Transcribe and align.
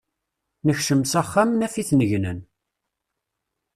Nekcem 0.65 1.01
s 1.11 1.13
axxam, 1.21 1.49
naf-iten 1.59 2.01
gnen. 2.09 2.39